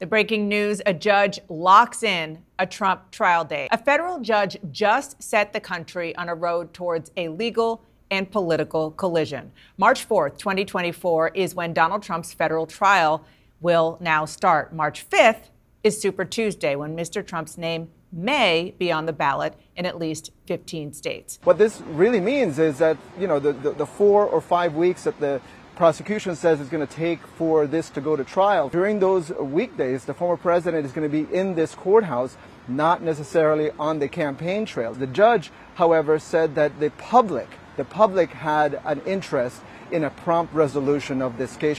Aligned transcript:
The 0.00 0.06
breaking 0.06 0.48
news 0.48 0.80
a 0.86 0.94
judge 0.94 1.40
locks 1.50 2.02
in 2.02 2.42
a 2.58 2.66
Trump 2.66 3.10
trial 3.10 3.44
date. 3.44 3.68
A 3.70 3.76
federal 3.76 4.18
judge 4.18 4.56
just 4.72 5.22
set 5.22 5.52
the 5.52 5.60
country 5.60 6.16
on 6.16 6.30
a 6.30 6.34
road 6.34 6.72
towards 6.72 7.10
a 7.18 7.28
legal 7.28 7.82
and 8.10 8.30
political 8.30 8.92
collision. 8.92 9.52
March 9.76 10.08
4th, 10.08 10.38
2024 10.38 11.32
is 11.34 11.54
when 11.54 11.74
Donald 11.74 12.02
Trump's 12.02 12.32
federal 12.32 12.66
trial 12.66 13.22
will 13.60 13.98
now 14.00 14.24
start. 14.24 14.72
March 14.72 15.06
5th 15.06 15.50
is 15.84 16.00
Super 16.00 16.24
Tuesday, 16.24 16.76
when 16.76 16.96
Mr. 16.96 17.24
Trump's 17.24 17.58
name 17.58 17.90
may 18.10 18.74
be 18.78 18.90
on 18.90 19.04
the 19.04 19.12
ballot 19.12 19.54
in 19.76 19.84
at 19.84 19.98
least 19.98 20.30
15 20.46 20.94
states. 20.94 21.38
What 21.44 21.58
this 21.58 21.82
really 21.82 22.20
means 22.20 22.58
is 22.58 22.78
that, 22.78 22.96
you 23.18 23.26
know, 23.26 23.38
the, 23.38 23.52
the, 23.52 23.72
the 23.72 23.86
four 23.86 24.24
or 24.24 24.40
five 24.40 24.74
weeks 24.74 25.04
that 25.04 25.20
the 25.20 25.42
prosecution 25.80 26.36
says 26.36 26.60
it's 26.60 26.68
going 26.68 26.86
to 26.86 26.94
take 26.94 27.26
for 27.26 27.66
this 27.66 27.88
to 27.88 28.02
go 28.02 28.14
to 28.14 28.22
trial. 28.22 28.68
During 28.68 28.98
those 28.98 29.30
weekdays, 29.30 30.04
the 30.04 30.12
former 30.12 30.36
president 30.36 30.84
is 30.84 30.92
going 30.92 31.10
to 31.10 31.24
be 31.24 31.34
in 31.34 31.54
this 31.54 31.74
courthouse, 31.74 32.36
not 32.68 33.00
necessarily 33.00 33.70
on 33.78 33.98
the 33.98 34.06
campaign 34.06 34.66
trail. 34.66 34.92
The 34.92 35.06
judge, 35.06 35.50
however, 35.76 36.18
said 36.18 36.54
that 36.56 36.80
the 36.80 36.90
public, 36.90 37.48
the 37.78 37.86
public 37.86 38.28
had 38.28 38.78
an 38.84 39.00
interest 39.06 39.62
in 39.90 40.04
a 40.04 40.10
prompt 40.10 40.52
resolution 40.52 41.22
of 41.22 41.38
this 41.38 41.56
case. 41.56 41.78